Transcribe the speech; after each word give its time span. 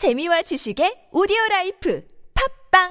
재미와 0.00 0.40
지식의 0.40 1.12
오디오 1.12 1.36
라이프 1.50 2.02
팝빵 2.72 2.88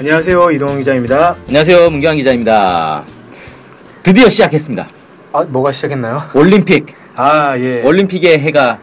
안녕하세요 0.00 0.50
이동훈 0.50 0.78
기자입니다. 0.80 1.36
안녕하세요. 1.46 1.90
문경환 1.90 2.16
기자입니다. 2.16 3.04
드디어 4.02 4.28
시작했습니다. 4.28 4.95
아 5.36 5.44
뭐가 5.48 5.70
시작했나요? 5.70 6.22
올림픽. 6.32 6.86
아 7.14 7.58
예. 7.58 7.82
올림픽의 7.82 8.38
해가 8.38 8.78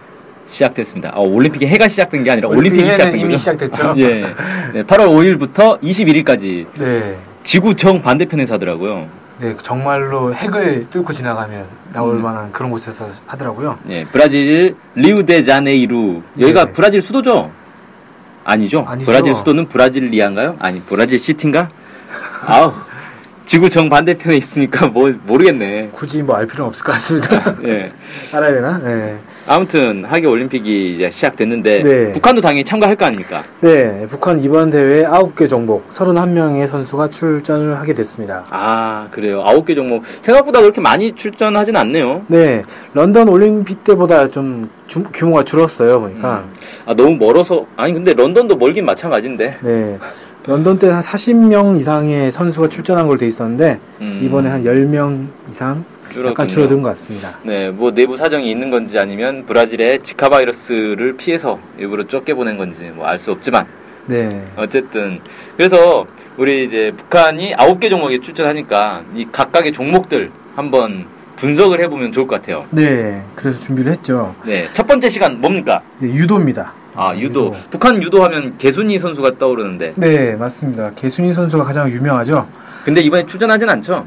시작됐습니다. 0.47 1.11
어, 1.15 1.23
올림픽의 1.23 1.67
해가 1.67 1.87
시작된 1.87 2.23
게 2.23 2.29
아니라 2.29 2.49
올림픽이 2.49 2.83
시작된 2.83 3.07
해는 3.07 3.17
거죠. 3.17 3.25
이미 3.25 3.37
시작됐죠. 3.37 3.93
예. 3.97 4.05
네, 4.71 4.83
8월 4.83 5.07
5일부터 5.07 5.81
21일까지 5.81 6.67
네. 6.77 7.17
지구 7.43 7.75
정 7.75 8.03
반대편에서 8.03 8.53
하더라고요. 8.55 9.07
네 9.39 9.55
정말로 9.63 10.31
핵을 10.35 10.91
뚫고 10.91 11.11
지나가면 11.11 11.65
나올 11.91 12.17
음. 12.17 12.21
만한 12.21 12.51
그런 12.51 12.69
곳에서 12.69 13.07
하더라고요. 13.25 13.79
예, 13.89 14.05
브라질 14.11 14.75
리우데자네이루. 14.93 16.21
여기가 16.39 16.65
네. 16.65 16.71
브라질 16.71 17.01
수도죠? 17.01 17.49
아니죠. 18.43 18.85
아니죠. 18.87 19.09
브라질 19.09 19.33
수도는 19.33 19.69
브라질리아인가요? 19.69 20.57
아니, 20.59 20.81
브라질 20.81 21.17
시티인가? 21.17 21.69
아우. 22.45 22.73
지구 23.45 23.69
정 23.69 23.89
반대편에 23.89 24.37
있으니까 24.37 24.87
뭐 24.93 25.13
모르겠네. 25.25 25.89
굳이 25.93 26.23
뭐 26.23 26.37
알 26.37 26.47
필요는 26.47 26.69
없을 26.69 26.83
것 26.83 26.93
같습니다. 26.93 27.55
예. 27.65 27.91
알아야 28.33 28.53
되나? 28.53 28.77
네. 28.79 29.17
아무튼 29.45 30.05
하계 30.05 30.25
올림픽이 30.25 30.95
이제 30.95 31.11
시작됐는데 31.11 31.83
네. 31.83 32.11
북한도 32.13 32.41
당연히 32.41 32.63
참가할 32.63 32.95
거 32.95 33.05
아닙니까? 33.05 33.43
네 33.59 34.07
북한 34.09 34.39
이번 34.41 34.69
대회 34.69 35.03
9개 35.03 35.49
종목 35.49 35.89
31명의 35.89 36.65
선수가 36.67 37.09
출전을 37.09 37.77
하게 37.77 37.93
됐습니다. 37.93 38.45
아 38.49 39.07
그래요. 39.11 39.43
아홉 39.45 39.65
개 39.65 39.75
종목 39.75 40.05
생각보다 40.05 40.61
그렇게 40.61 40.79
많이 40.79 41.11
출전하진 41.11 41.75
않네요. 41.75 42.23
네 42.27 42.63
런던 42.93 43.27
올림픽 43.27 43.83
때보다 43.83 44.29
좀 44.29 44.69
주- 44.87 45.03
규모가 45.03 45.43
줄었어요 45.43 45.99
보니까. 45.99 46.45
아 46.85 46.93
너무 46.93 47.15
멀어서 47.17 47.65
아니 47.75 47.91
근데 47.93 48.13
런던도 48.13 48.55
멀긴 48.55 48.85
마찬가지인데. 48.85 49.57
네. 49.61 49.99
런던 50.45 50.77
때는 50.77 50.95
한 50.95 51.01
40명 51.03 51.79
이상의 51.79 52.31
선수가 52.31 52.67
출전한 52.69 53.07
걸로 53.07 53.17
돼 53.17 53.27
있었는데 53.27 53.79
음, 54.01 54.19
이번에 54.23 54.49
한 54.49 54.63
10명 54.63 55.27
이상 55.49 55.85
줄었군요. 56.09 56.31
약간 56.31 56.47
줄어든 56.47 56.81
것 56.81 56.89
같습니다. 56.89 57.37
네, 57.43 57.69
뭐 57.71 57.93
내부 57.93 58.17
사정이 58.17 58.49
있는 58.51 58.69
건지 58.69 58.99
아니면 58.99 59.45
브라질의 59.45 59.99
지카 59.99 60.27
바이러스를 60.29 61.15
피해서 61.15 61.59
일부러 61.77 62.03
쫓겨 62.05 62.35
보낸 62.35 62.57
건지 62.57 62.91
뭐 62.93 63.07
알 63.07 63.17
수 63.19 63.31
없지만 63.31 63.65
네. 64.05 64.45
어쨌든 64.57 65.21
그래서 65.55 66.05
우리 66.37 66.65
이제 66.65 66.91
북한이 66.97 67.53
아홉 67.55 67.79
개 67.79 67.87
종목에 67.89 68.19
출전하니까 68.19 69.03
이 69.15 69.25
각각의 69.31 69.71
종목들 69.71 70.29
한번 70.55 71.05
분석을 71.37 71.79
해보면 71.81 72.11
좋을 72.11 72.27
것 72.27 72.41
같아요. 72.41 72.65
네. 72.69 73.23
그래서 73.35 73.59
준비를 73.61 73.93
했죠. 73.93 74.35
네, 74.45 74.65
첫 74.73 74.85
번째 74.85 75.09
시간 75.09 75.39
뭡니까? 75.39 75.81
네, 75.99 76.09
유도입니다. 76.09 76.73
아 76.95 77.15
유도. 77.15 77.55
북한 77.69 78.01
유도 78.03 78.23
하면 78.23 78.57
개순이 78.57 78.99
선수가 78.99 79.37
떠오르는데 79.37 79.93
네, 79.95 80.35
맞습니다. 80.35 80.91
개순이 80.95 81.33
선수가 81.33 81.63
가장 81.63 81.89
유명하죠. 81.89 82.47
근데 82.85 83.01
이번에 83.01 83.25
출전하진 83.25 83.67
않죠? 83.69 84.05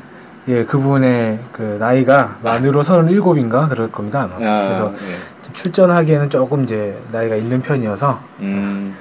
예, 0.48 0.62
그분의 0.64 1.40
그 1.50 1.76
나이가 1.80 2.38
만으로 2.42 2.82
37인가 2.82 3.68
그럴 3.68 3.90
겁니다. 3.90 4.22
아마. 4.32 4.34
아, 4.36 4.64
그래서 4.66 4.92
네. 4.94 5.12
지금 5.42 5.54
출전하기에는 5.54 6.30
조금 6.30 6.62
이제 6.62 6.96
나이가 7.10 7.34
있는 7.34 7.60
편이어서 7.60 8.20
음, 8.40 8.94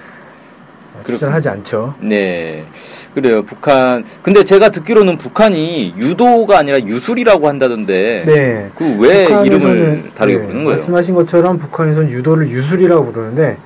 출전하지 1.06 1.50
않죠. 1.50 1.94
네. 2.00 2.66
그래요. 3.14 3.44
북한. 3.44 4.04
근데 4.24 4.44
제가 4.44 4.70
듣기로는 4.70 5.18
북한이 5.20 5.94
유도가 5.98 6.58
아니라 6.58 6.80
유술이라고 6.80 7.48
한다던데. 7.48 8.24
네. 8.26 8.72
그 8.76 8.98
왜 8.98 9.26
이름을 9.46 10.12
다르게 10.16 10.38
네, 10.38 10.42
부르는 10.44 10.64
거예요? 10.64 10.78
말씀하신 10.78 11.14
것처럼 11.14 11.60
북한에서는 11.60 12.10
유도를 12.10 12.50
유술이라고 12.50 13.06
부르는데 13.06 13.58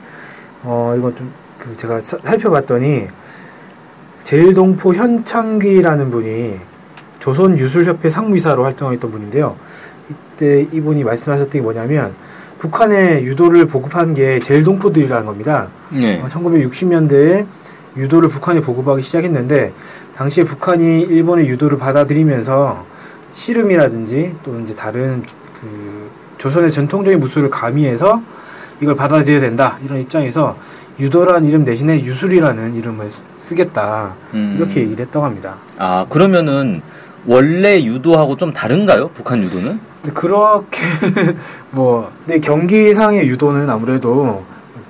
어 0.63 0.93
이건 0.97 1.15
좀 1.15 1.29
그 1.59 1.75
제가 1.75 1.99
사- 2.05 2.17
살펴봤더니 2.23 3.07
제일동포 4.23 4.93
현창기라는 4.93 6.09
분이 6.09 6.55
조선유술협회 7.19 8.09
상무이사로 8.09 8.63
활동했던 8.63 9.11
분인데요. 9.11 9.55
이때 10.09 10.61
이분이 10.71 11.03
말씀하셨던 11.03 11.51
게 11.51 11.59
뭐냐면 11.61 12.13
북한에 12.59 13.23
유도를 13.23 13.65
보급한 13.65 14.13
게 14.13 14.39
제일동포들이라는 14.39 15.25
겁니다. 15.25 15.67
네. 15.89 16.21
어, 16.21 16.27
1960년대에 16.29 17.45
유도를 17.97 18.29
북한에 18.29 18.61
보급하기 18.61 19.01
시작했는데 19.01 19.73
당시에 20.15 20.45
북한이 20.45 21.01
일본의 21.01 21.47
유도를 21.49 21.77
받아들이면서 21.77 22.85
씨름이라든지 23.33 24.35
또 24.43 24.59
이제 24.61 24.75
다른 24.75 25.23
그 25.59 26.09
조선의 26.37 26.71
전통적인 26.71 27.19
무술을 27.19 27.49
가미해서 27.49 28.21
이걸 28.81 28.95
받아들여야 28.95 29.41
된다 29.41 29.77
이런 29.83 29.99
입장에서 29.99 30.55
유도라는 30.99 31.47
이름 31.47 31.63
대신에 31.63 32.01
유술이라는 32.03 32.75
이름을 32.75 33.09
쓰- 33.09 33.23
쓰겠다 33.37 34.13
음. 34.33 34.55
이렇게 34.57 34.81
얘기를 34.81 35.05
했다고 35.05 35.25
합니다. 35.25 35.55
아, 35.77 36.05
그러면은 36.09 36.81
원래 37.25 37.81
유도하고 37.83 38.37
좀 38.37 38.53
다른가요? 38.53 39.09
북한 39.13 39.41
유도는? 39.43 39.79
그렇게 40.13 40.81
뭐 41.71 42.11
근데 42.25 42.39
경기상의 42.39 43.27
유도는 43.27 43.69
아무래도 43.69 44.43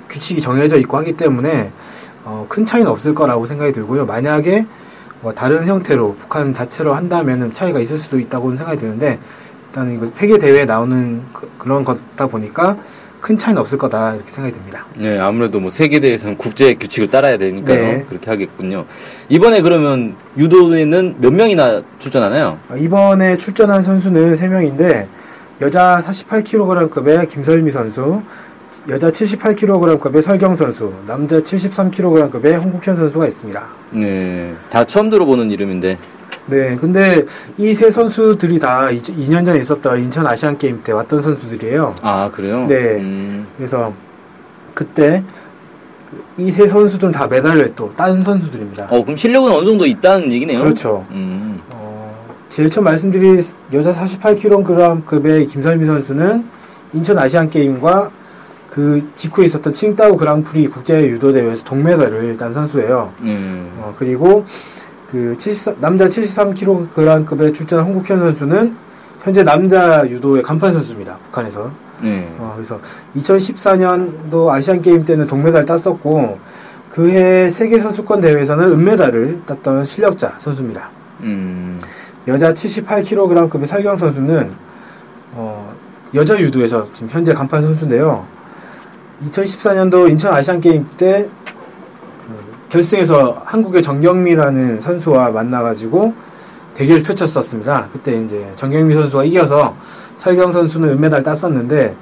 규칙이 0.08 0.40
정해져 0.42 0.78
있고 0.78 0.98
하기 0.98 1.14
때문에 1.18 1.72
어, 2.26 2.46
큰 2.50 2.66
차이는 2.66 2.90
없을 2.90 3.14
거라고 3.16 3.46
생각이 3.46 3.72
들고요. 3.72 4.06
만약에 4.06 4.66
뭐 5.22 5.34
다른 5.34 5.66
형태로 5.66 6.16
북한 6.20 6.54
자체로 6.54 6.94
한다면은 6.94 7.54
차이가 7.54 7.80
있을 7.80 7.98
수도 7.98 8.20
있다고 8.20 8.56
생각이 8.56 8.78
드는데 8.78 9.20
일단 9.68 9.94
이거 9.94 10.06
세계 10.08 10.38
대회에 10.38 10.66
나오는 10.66 11.22
그, 11.34 11.50
런 11.66 11.84
거다 11.84 12.28
보니까 12.28 12.78
큰 13.22 13.38
차이는 13.38 13.60
없을 13.62 13.78
거다 13.78 14.16
이렇게 14.16 14.32
생각이 14.32 14.56
듭니다. 14.56 14.86
네, 14.96 15.20
아무래도 15.20 15.60
뭐 15.60 15.70
세계대회에서는 15.70 16.38
국제 16.38 16.74
규칙을 16.76 17.10
따라야 17.10 17.38
되니까요. 17.38 17.82
네. 17.82 18.06
그렇게 18.08 18.30
하겠군요. 18.30 18.86
이번에 19.28 19.62
그러면 19.62 20.16
유도에는 20.38 21.16
몇 21.20 21.34
명이나 21.34 21.82
출전하나요? 22.00 22.58
어, 22.70 22.76
이번에 22.78 23.38
출전한 23.38 23.82
선수는 23.82 24.36
3명인데 24.36 25.08
여자 25.62 26.02
48kg급의 26.06 27.28
김설미 27.30 27.72
선수, 27.72 28.22
여자 28.88 29.10
78kg급의 29.12 30.22
설경 30.22 30.56
선수, 30.56 30.94
남자 31.06 31.38
73kg급의 31.40 32.62
홍국현 32.62 32.96
선수가 32.96 33.28
있습니다. 33.28 33.64
네, 33.92 34.54
다 34.70 34.86
처음 34.86 35.10
들어보는 35.10 35.52
이름인데. 35.52 35.98
네, 36.48 36.76
근데 36.76 37.24
이 37.58 37.74
세 37.74 37.92
선수들이 37.92 38.60
다 38.60 38.88
2년 38.92 39.46
전에 39.46 39.60
있었던 39.60 40.00
인천 40.00 40.26
아시안 40.26 40.58
게임 40.58 40.82
때 40.84 40.92
왔던 40.92 41.22
선수들이에요. 41.22 41.96
아, 42.02 42.30
그래요? 42.32 42.66
네. 42.68 42.76
음, 42.98 43.46
그래서 43.58 43.94
그때 44.74 45.24
이 46.38 46.50
세 46.50 46.68
선수들은 46.68 47.12
다 47.12 47.28
메달을 47.28 47.76
또 47.76 47.92
딴 47.96 48.22
선수들입니다. 48.22 48.88
어, 48.90 49.04
그럼 49.04 49.16
실력은 49.16 49.52
어느 49.52 49.66
정도 49.68 49.86
있다는 49.86 50.32
얘기네요? 50.32 50.60
그렇죠. 50.64 51.06
음, 51.12 51.60
어, 51.70 52.16
제일 52.50 52.70
처음 52.70 52.86
말씀드린 52.86 53.44
여자 53.74 53.92
48kg급의 53.92 55.50
김설미 55.52 55.86
선수는 55.86 56.46
인천 56.94 57.18
아시안 57.20 57.50
게임과 57.50 58.10
그 58.72 59.08
직후에 59.16 59.46
있었던 59.46 59.72
칭따오 59.74 60.16
그랑프리 60.18 60.68
국제 60.68 61.00
유도 61.08 61.32
대회에서 61.32 61.64
동메달을 61.64 62.38
딴 62.38 62.54
선수예요. 62.54 63.14
음. 63.22 63.70
어, 63.78 63.94
그리고 63.98 64.46
그 65.12 65.36
73, 65.38 65.78
남자 65.80 66.06
73kg급에 66.08 67.54
출전한 67.54 67.86
홍국현 67.86 68.20
선수는 68.20 68.76
현재 69.24 69.44
남자 69.44 70.08
유도의 70.08 70.44
간판 70.44 70.72
선수입니다. 70.74 71.18
북한에서. 71.26 71.72
네. 72.02 72.34
어, 72.38 72.54
그래서 72.56 72.80
2014년도 73.18 74.48
아시안 74.50 74.82
게임 74.82 75.04
때는 75.04 75.28
동메달 75.28 75.66
땄었고 75.66 76.40
그해 76.92 77.50
세계 77.50 77.80
선수권 77.80 78.22
대회에서는 78.22 78.72
은메달을 78.72 79.42
땄던 79.46 79.84
실력자 79.86 80.36
선수입니다. 80.38 80.90
음, 81.22 81.80
여자 82.28 82.54
78kg급의 82.54 83.66
살경 83.66 83.98
선수는 83.98 84.52
어, 85.34 85.74
여자 86.14 86.40
유도에서 86.40 86.86
지금 86.94 87.10
현재 87.10 87.34
간판 87.34 87.62
선수인데요. 87.62 88.26
2014년도 89.28 90.10
인천 90.10 90.34
아시안 90.34 90.62
게임 90.62 90.88
때 90.98 91.24
그, 91.24 91.39
결승에서 92.70 93.42
한국의 93.46 93.82
정경미라는 93.82 94.80
선수와 94.82 95.30
만나가지고 95.32 96.14
대결을 96.76 97.04
펼쳤었습니다. 97.04 97.90
그때 97.92 98.14
이제 98.24 98.48
정경미 98.56 98.94
선수가 98.94 99.24
이겨서 99.26 99.76
설경 100.18 100.52
선수는 100.52 100.90
은메달 100.90 101.24
땄었는데 101.24 101.96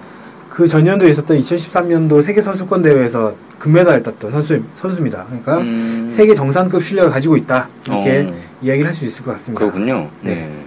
그 0.49 0.67
전년도에 0.67 1.09
있었던 1.09 1.37
2013년도 1.37 2.21
세계 2.21 2.41
선수권 2.41 2.81
대회에서 2.81 3.33
금메달을 3.59 4.03
땄던 4.03 4.31
선수 4.31 4.59
선수입니다. 4.75 5.25
그러니까 5.27 5.57
음, 5.57 6.09
세계 6.11 6.35
정상급 6.35 6.83
실력을 6.83 7.09
가지고 7.11 7.37
있다 7.37 7.69
이렇게 7.87 8.27
어. 8.29 8.33
이야기를 8.61 8.87
할 8.87 8.93
수 8.93 9.05
있을 9.05 9.23
것 9.23 9.31
같습니다. 9.31 9.59
그렇군요. 9.59 10.09
네. 10.21 10.35
네. 10.35 10.65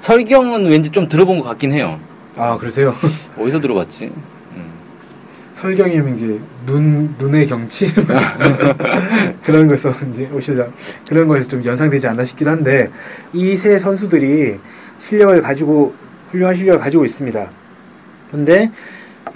설경은 0.00 0.66
왠지 0.66 0.90
좀 0.90 1.08
들어본 1.08 1.38
것 1.40 1.44
같긴 1.46 1.72
해요. 1.72 1.98
아 2.36 2.56
그러세요? 2.58 2.94
어디서 3.38 3.60
들어봤지? 3.60 4.10
음. 5.62 5.76
설경이면 5.76 6.16
이제 6.16 6.40
눈 6.66 7.14
눈의 7.18 7.46
경치 7.46 7.86
그런 9.44 9.66
거에서 9.68 9.90
이제 10.10 10.28
오시자 10.32 10.66
그런 11.08 11.28
거에서 11.28 11.48
좀 11.48 11.64
연상되지 11.64 12.08
않나 12.08 12.24
싶긴 12.24 12.48
한데 12.48 12.90
이 13.32 13.56
세 13.56 13.78
선수들이 13.78 14.58
실력을 14.98 15.40
가지고 15.40 15.94
훌륭한 16.30 16.54
실력을 16.54 16.80
가지고 16.80 17.04
있습니다. 17.04 17.50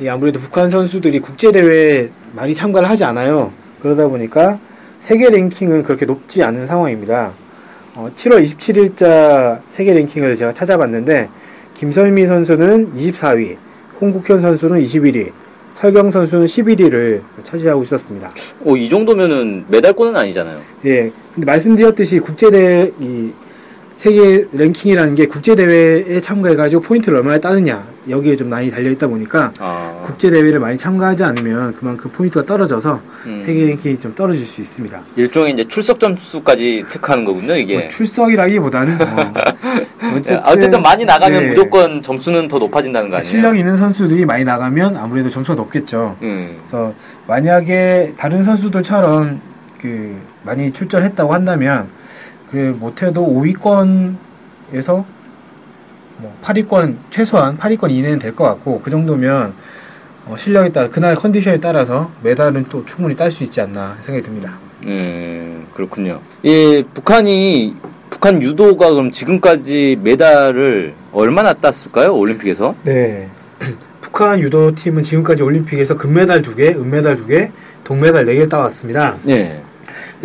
이 0.01 0.09
아무래도 0.09 0.41
북한 0.41 0.69
선수들이 0.71 1.21
국제 1.21 1.53
대회에 1.53 2.11
많이 2.35 2.55
참가를 2.55 2.89
하지 2.89 3.05
않아요. 3.05 3.53
그러다 3.81 4.09
보니까 4.09 4.59
세계 5.01 5.31
랭킹은 5.31 5.85
그렇게 5.85 6.07
높지 6.07 6.43
않은 6.43 6.67
상황입니다. 6.67 7.33
어, 7.95 8.11
7월 8.17 8.45
27일자 8.45 9.61
세계 9.69 9.95
랭킹을 9.95 10.37
제가 10.37 10.53
찾아봤는데 10.53 11.29
김설미 11.75 12.27
선수는 12.27 12.95
24위, 12.95 13.57
홍국현 14.01 14.41
선수는 14.43 14.81
21위, 14.83 15.31
설경 15.77 16.11
선수는 16.11 16.47
11위를 16.47 17.21
차지하고 17.43 17.83
있었습니다. 17.83 18.31
오, 18.65 18.79
이 18.79 18.89
정도면은 18.89 19.67
메달권은 19.69 20.17
아니잖아요. 20.17 20.59
예. 20.87 21.13
근데 21.35 21.45
말씀드렸듯이 21.45 22.19
국제대회, 22.19 22.93
이, 22.99 23.33
세계 23.97 24.47
랭킹이라는 24.53 25.15
게 25.15 25.27
국제대회에 25.27 26.21
참가해가지고 26.21 26.83
포인트를 26.83 27.19
얼마나 27.19 27.39
따느냐, 27.39 27.87
여기에 28.09 28.37
좀 28.37 28.51
많이 28.51 28.71
달려있다 28.71 29.07
보니까 29.07 29.53
아. 29.59 30.03
국제대회를 30.05 30.61
많이 30.61 30.77
참가하지 30.77 31.25
않으면 31.25 31.75
그만큼 31.75 32.11
포인트가 32.11 32.45
떨어져서 32.45 33.01
음. 33.25 33.43
세계 33.45 33.65
랭킹이 33.67 34.01
좀 34.01 34.15
떨어질 34.15 34.45
수 34.45 34.61
있습니다. 34.61 35.01
일종의 35.17 35.55
이제 35.55 35.65
출석 35.67 35.99
점수까지 35.99 36.85
체크하는 36.89 37.25
거군요, 37.25 37.55
이게. 37.55 37.79
뭐 37.79 37.89
출석이라기보다는 37.89 38.99
뭐 40.23 40.37
예, 40.37 40.43
어쨌든 40.45 40.83
많이 40.83 41.05
나가면 41.05 41.43
네. 41.43 41.49
무조건 41.51 42.03
점수는 42.03 42.49
더 42.49 42.59
높아진다는 42.59 43.11
거 43.11 43.17
아니에요? 43.17 43.29
실력 43.31 43.57
있는 43.59 43.77
선수들이 43.77 44.25
많이 44.25 44.45
나가면 44.45 44.97
아무래도 44.97 45.29
점수가 45.31 45.55
높겠죠. 45.57 46.17
음. 46.23 46.59
그래서 46.67 46.93
만약에 47.27 48.15
다른 48.17 48.43
선수들처럼 48.43 49.41
그 49.81 50.21
많이 50.43 50.71
출전했다고 50.73 51.33
한다면 51.33 51.89
그 52.51 52.77
못해도 52.79 53.23
5위권에서 53.27 55.05
뭐 56.19 56.35
8위권 56.43 56.97
최소한 57.11 57.59
8위권 57.59 57.91
이내는 57.91 58.19
될 58.19 58.35
것 58.35 58.45
같고 58.45 58.81
그 58.83 58.91
정도면 58.91 59.53
어, 60.27 60.35
실력에 60.37 60.71
따라 60.71 60.89
그날 60.89 61.15
컨디션에 61.15 61.59
따라서 61.61 62.11
메달은 62.23 62.65
또 62.69 62.85
충분히 62.87 63.15
딸 63.15 63.31
수 63.31 63.45
있지 63.45 63.61
않나 63.61 63.97
생각이 64.01 64.25
듭니다. 64.27 64.55
음, 64.87 65.67
그렇군요. 65.75 66.21
예, 66.45 66.83
북한이, 66.83 67.77
북한 68.11 68.41
유도가 68.43 68.91
그럼 68.91 69.11
지금까지 69.11 69.99
메달을 70.03 70.95
얼마나 71.13 71.53
땄을까요? 71.53 72.15
올림픽에서? 72.17 72.75
네. 72.85 73.29
북한 74.01 74.41
유도팀은 74.41 75.03
지금까지 75.03 75.43
올림픽에서 75.43 75.97
금메달 75.97 76.43
2개, 76.43 76.75
은메달 76.77 77.17
2개, 77.19 77.51
동메달 77.85 78.25
4개 78.27 78.49
따왔습니다. 78.49 79.17
네. 79.23 79.61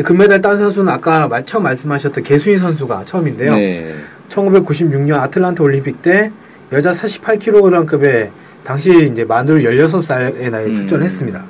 금메달 0.04 0.42
딴 0.42 0.57
선수는 0.57 0.92
아까 0.92 1.28
말- 1.28 1.45
처음 1.45 1.63
말씀하셨던 1.63 2.24
개수인 2.24 2.57
선수가 2.57 3.04
처음인데요. 3.06 3.56
네. 3.56 3.94
1996년 4.30 5.16
아틀란타 5.19 5.63
올림픽 5.63 6.01
때 6.01 6.31
여자 6.72 6.92
48kg급에 6.92 8.30
당시 8.63 9.10
이제 9.12 9.25
만으로 9.25 9.57
16살의 9.60 10.50
나이에 10.50 10.68
음. 10.68 10.74
출전했습니다. 10.75 11.44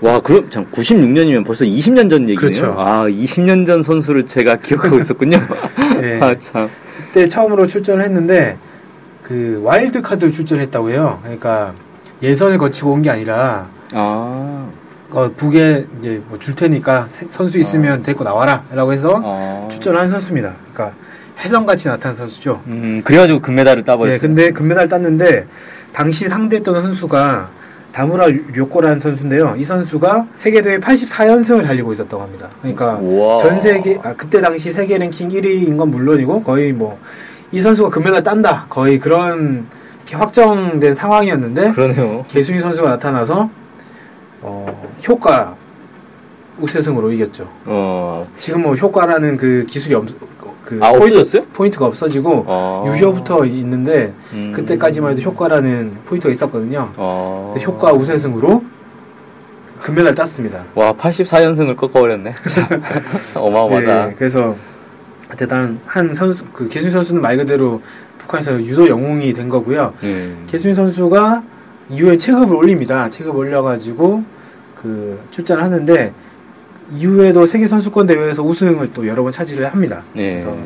와, 0.00 0.18
그럼 0.20 0.48
참 0.50 0.66
96년이면 0.72 1.44
벌써 1.44 1.64
20년 1.64 2.08
전 2.08 2.22
얘기네요. 2.28 2.36
그렇죠. 2.40 2.74
아, 2.78 3.04
20년 3.06 3.66
전 3.66 3.82
선수를 3.82 4.26
제가 4.26 4.56
기억하고 4.62 4.98
있었군요. 4.98 5.38
네. 6.00 6.18
아, 6.22 6.34
참. 6.38 6.68
그때 7.06 7.28
처음으로 7.28 7.66
출전을 7.66 8.04
했는데 8.04 8.56
그 9.22 9.60
와일드 9.62 10.00
카드로 10.00 10.30
출전했다고 10.30 10.90
해요. 10.90 11.18
그러니까 11.22 11.74
예선을 12.22 12.56
거치고 12.58 12.92
온 12.92 13.02
게 13.02 13.10
아니라 13.10 13.68
아. 13.92 14.66
어, 15.12 15.28
북에 15.36 15.86
이제 15.98 16.22
뭐 16.28 16.38
줄 16.38 16.54
테니까 16.54 17.06
세- 17.08 17.26
선수 17.28 17.58
있으면 17.58 18.02
데리고 18.02 18.22
나와라라고 18.24 18.92
해서 18.92 19.20
아. 19.24 19.66
출전한 19.70 20.08
선수입니다. 20.08 20.54
그러니까 20.72 20.96
혜성같이 21.40 21.88
나타난 21.88 22.16
선수죠. 22.16 22.62
음, 22.68 23.02
그래가지고 23.04 23.40
금메달을 23.40 23.84
따버렸어요. 23.84 24.18
네, 24.20 24.26
근데 24.26 24.50
금메달 24.52 24.88
땄는데 24.88 25.46
당시 25.92 26.28
상대했던 26.28 26.82
선수가 26.82 27.48
다무라 27.92 28.26
료코라는 28.54 29.00
선수인데요. 29.00 29.54
이 29.58 29.64
선수가 29.64 30.28
세계대회 30.36 30.78
84연승을 30.78 31.64
달리고 31.64 31.92
있었다고 31.92 32.22
합니다. 32.22 32.48
그러니까 32.60 32.94
우와. 33.00 33.38
전 33.38 33.60
세계 33.60 33.98
아, 34.02 34.14
그때 34.14 34.40
당시 34.40 34.70
세계 34.70 34.96
랭킹 34.98 35.28
1위인 35.28 35.76
건 35.76 35.90
물론이고 35.90 36.42
거의 36.42 36.72
뭐 36.72 36.98
이 37.52 37.60
선수가 37.60 37.90
금메달 37.90 38.22
딴다 38.22 38.66
거의 38.68 38.98
그런 38.98 39.66
확정된 40.10 40.94
상황이었는데 40.94 41.72
그러네요. 41.72 42.24
개순이 42.28 42.60
선수가 42.60 42.88
나타나서 42.88 43.50
어, 44.42 44.90
효과 45.08 45.56
우세승으로 46.60 47.10
이겼죠. 47.12 47.50
어. 47.66 48.26
지금 48.36 48.62
뭐 48.62 48.74
효과라는 48.74 49.36
그 49.36 49.64
기술이 49.68 49.94
없, 49.94 50.04
그 50.64 50.78
아, 50.82 50.90
없어졌어요? 50.90 51.44
포인트가 51.52 51.86
없어지고 51.86 52.44
아. 52.46 52.84
유효부터 52.86 53.44
있는데 53.46 54.12
음. 54.32 54.52
그때까지만 54.54 55.12
해도 55.12 55.22
효과라는 55.22 55.98
포인트가 56.04 56.30
있었거든요. 56.32 56.90
어. 56.96 57.52
근데 57.52 57.66
효과 57.66 57.92
우세승으로 57.92 58.62
금메달 59.80 60.14
땄습니다. 60.14 60.64
와, 60.74 60.92
84연승을 60.92 61.76
꺾어버렸네. 61.76 62.32
참. 62.48 62.82
어마어마하다. 63.34 64.06
네, 64.06 64.14
그래서 64.18 64.54
대단한 65.36 65.80
한 65.86 66.14
선수, 66.14 66.44
그 66.52 66.68
개순 66.68 66.90
선수는 66.90 67.22
말 67.22 67.36
그대로 67.36 67.80
북한에서 68.18 68.60
유도 68.62 68.88
영웅이 68.88 69.32
된 69.32 69.48
거고요. 69.48 69.94
음. 70.02 70.46
개순 70.50 70.74
선수가 70.74 71.42
이후에 71.88 72.16
체급을 72.18 72.54
올립니다. 72.54 73.08
체급 73.08 73.34
올려가지고 73.36 74.22
그 74.74 75.18
출전을 75.30 75.62
하는데 75.62 76.12
이후에도 76.94 77.46
세계 77.46 77.66
선수권 77.66 78.06
대회에서 78.06 78.42
우승을 78.42 78.90
또 78.92 79.06
여러 79.06 79.22
번 79.22 79.30
차지를 79.32 79.66
합니다. 79.66 80.02
네. 80.14 80.40
그래서 80.42 80.56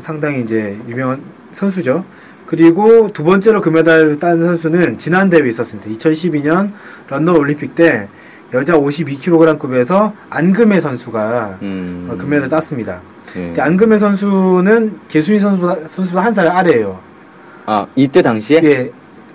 상당히 0.00 0.42
이제 0.42 0.76
유명한 0.88 1.20
선수죠. 1.52 2.04
그리고 2.46 3.08
두 3.08 3.24
번째로 3.24 3.60
금메달을 3.60 4.18
딴 4.18 4.40
선수는 4.40 4.98
지난 4.98 5.28
대회에 5.28 5.48
있었습니다. 5.50 5.90
2012년 5.90 6.70
런던 7.08 7.36
올림픽 7.36 7.74
때 7.74 8.08
여자 8.54 8.74
52kg급에서 8.74 10.12
안금혜 10.30 10.80
선수가 10.80 11.58
음. 11.62 12.08
어, 12.10 12.16
금메달 12.16 12.48
땄습니다. 12.48 13.00
네. 13.34 13.54
안금혜 13.58 13.98
선수는 13.98 14.98
개순이 15.08 15.38
선수보다, 15.38 15.76
선수보다 15.86 16.24
한 16.24 16.32
살 16.32 16.46
아래예요. 16.46 16.98
아, 17.66 17.86
이때 17.94 18.22
당시에? 18.22 18.60
예, 18.64 18.90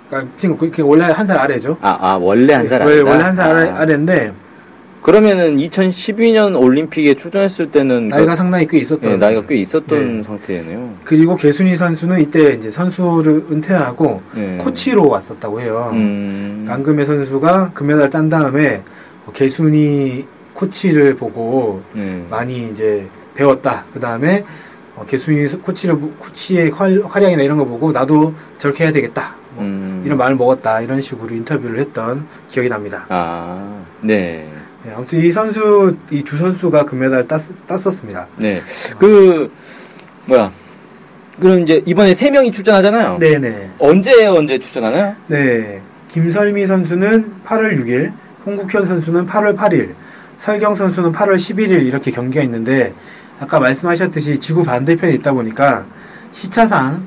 그러니까 0.10 0.32
그- 0.58 0.72
그 0.72 0.82
원래 0.82 1.04
한 1.04 1.24
살 1.28 1.38
아래죠. 1.38 1.78
아, 1.82 1.96
아, 2.02 2.18
원래 2.20 2.54
한살 2.56 2.82
예, 2.82 2.86
원래, 2.86 2.96
아니다? 2.98 3.12
원래 3.12 3.24
한 3.24 3.36
살 3.36 3.56
아래, 3.56 3.70
아. 3.70 3.80
아래인데 3.82 4.34
그러면은 5.04 5.58
2012년 5.58 6.58
올림픽에 6.60 7.14
출전했을 7.16 7.70
때는 7.72 8.08
나이가 8.08 8.32
그- 8.32 8.36
상당히 8.38 8.66
꽤 8.66 8.78
있었던. 8.78 9.12
네, 9.12 9.18
나이가 9.18 9.46
꽤 9.46 9.56
있었던 9.58 10.18
네. 10.20 10.24
상태네요. 10.24 10.94
그리고 11.04 11.36
개순이 11.36 11.76
선수는 11.76 12.22
이때 12.22 12.54
이제 12.54 12.72
선수를 12.72 13.46
은퇴하고 13.52 14.22
네. 14.34 14.58
코치로 14.62 15.10
왔었다고 15.10 15.60
해요. 15.60 15.90
음. 15.94 16.66
안금혜 16.70 17.04
선수가 17.04 17.72
금메달 17.74 18.10
딴 18.10 18.30
다음에 18.30 18.82
어, 19.26 19.32
개순이 19.34 20.26
코치를 20.54 21.16
보고 21.16 21.82
네. 21.92 22.26
많이 22.30 22.70
이제 22.70 23.06
배웠다. 23.36 23.84
그 23.94 24.00
다음에 24.00 24.46
어, 24.96 25.04
개순이 25.06 25.48
코치를 25.64 25.98
보- 25.98 26.12
코치의 26.12 26.70
활, 26.70 27.02
활약이나 27.04 27.44
이런 27.44 27.58
거 27.58 27.66
보고 27.66 27.92
나도 27.92 28.34
저렇게 28.58 28.86
해야 28.86 28.94
되겠다. 28.94 29.36
뭐 29.56 29.66
음. 29.66 30.02
이런 30.06 30.18
마음을 30.18 30.38
먹었다. 30.38 30.80
이런 30.80 31.02
식으로 31.02 31.36
인터뷰를 31.36 31.80
했던 31.80 32.26
기억이 32.48 32.70
납니다. 32.70 33.06
아, 33.10 33.84
네. 34.02 34.48
네, 34.86 34.94
아무튼 34.96 35.20
이 35.20 35.32
선수 35.32 35.96
이 36.12 36.24
두 36.24 36.38
선수가 36.38 36.86
금메달 36.86 37.28
땄, 37.28 37.40
땄었습니다. 37.68 38.28
네. 38.38 38.62
그, 39.00 39.52
뭐야. 40.26 40.52
그럼 41.40 41.62
이제 41.62 41.82
이번에 41.86 42.14
세 42.14 42.30
명이 42.30 42.52
출전하잖아요. 42.52 43.18
네네. 43.20 43.72
언제 43.80 44.26
언제 44.26 44.60
출전하나요? 44.60 45.16
네. 45.28 45.82
김설미 46.12 46.68
선수는 46.68 47.34
8월 47.46 47.80
6일, 47.80 48.12
홍국현 48.46 48.86
선수는 48.86 49.26
8월 49.26 49.58
8일, 49.58 49.94
설경 50.38 50.76
선수는 50.76 51.12
8월 51.12 51.36
11일 51.36 51.86
이렇게 51.86 52.12
경기가 52.12 52.44
있는데 52.44 52.94
아까 53.40 53.60
말씀하셨듯이 53.60 54.40
지구 54.40 54.64
반대편에 54.64 55.14
있다 55.14 55.32
보니까 55.34 55.86
시차상 56.32 57.04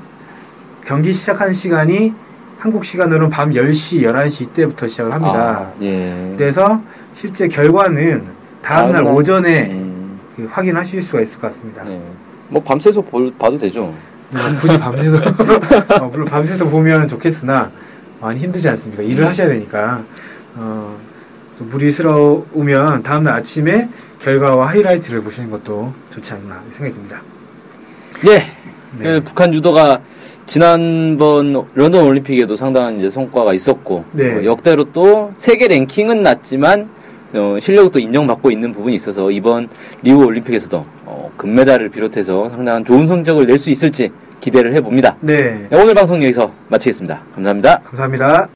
경기 0.84 1.12
시작하는 1.12 1.52
시간이 1.52 2.12
한국 2.58 2.84
시간으로는 2.84 3.28
밤 3.30 3.50
10시, 3.52 4.02
11시 4.02 4.42
이때부터 4.42 4.88
시작을 4.88 5.12
합니다. 5.12 5.72
아, 5.72 5.72
예. 5.82 6.34
그래서 6.36 6.80
실제 7.16 7.48
결과는 7.48 8.24
다음날 8.60 9.02
오전에 9.04 9.70
음, 9.70 10.20
그 10.36 10.46
확인하실 10.50 11.02
수가 11.02 11.22
있을 11.22 11.40
것 11.40 11.48
같습니다. 11.48 11.82
네. 11.82 12.00
뭐 12.48 12.62
밤새서 12.62 13.00
볼, 13.00 13.32
봐도 13.38 13.56
되죠. 13.56 13.92
네, 14.30 14.38
굳이 14.60 14.78
밤새서 14.78 15.16
어, 16.00 16.08
물론 16.08 16.28
밤새서 16.28 16.66
보면 16.66 17.08
좋겠으나 17.08 17.70
많이 18.20 18.38
힘들지 18.38 18.68
않습니까? 18.68 19.02
일을 19.02 19.26
하셔야 19.26 19.48
되니까 19.48 20.02
어, 20.56 20.96
좀 21.56 21.70
무리스러우면 21.70 23.02
다음날 23.02 23.34
아침에 23.34 23.88
결과와 24.20 24.68
하이라이트를 24.68 25.22
보시는 25.22 25.50
것도 25.50 25.92
좋지 26.10 26.34
않나 26.34 26.62
생각이 26.70 26.94
듭니다. 26.94 27.22
네. 28.24 28.42
네. 28.98 29.04
그 29.04 29.24
북한 29.24 29.54
유도가 29.54 30.00
지난번 30.46 31.66
런던 31.74 32.04
올림픽에도 32.04 32.56
상당한 32.56 32.98
이제 32.98 33.08
성과가 33.08 33.54
있었고 33.54 34.04
네. 34.12 34.34
어, 34.34 34.44
역대로 34.44 34.84
또 34.92 35.32
세계 35.36 35.66
랭킹은 35.68 36.22
낮지만 36.22 36.95
어, 37.36 37.58
실력도 37.60 37.98
인정받고 37.98 38.50
있는 38.50 38.72
부분이 38.72 38.94
있어서 38.96 39.30
이번 39.30 39.68
리우 40.02 40.24
올림픽에서도 40.24 40.84
어, 41.04 41.30
금메달을 41.36 41.88
비롯해서 41.90 42.48
상당한 42.50 42.84
좋은 42.84 43.06
성적을 43.06 43.46
낼 43.46 43.58
수 43.58 43.70
있을지 43.70 44.10
기대를 44.40 44.74
해봅니다. 44.74 45.16
네. 45.20 45.66
네, 45.70 45.82
오늘 45.82 45.94
방송 45.94 46.22
여기서 46.22 46.52
마치겠습니다. 46.68 47.22
감사합니다. 47.34 47.80
감사합니다. 47.80 48.55